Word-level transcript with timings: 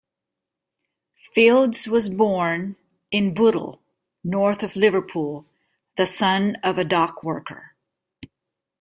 Fields 1.35 1.87
was 1.87 2.09
born 2.09 2.75
in 3.11 3.35
Bootle, 3.35 3.83
north 4.23 4.63
of 4.63 4.75
Liverpool, 4.75 5.45
the 5.95 6.07
son 6.07 6.55
of 6.63 6.79
a 6.79 6.83
dockworker. 6.83 7.75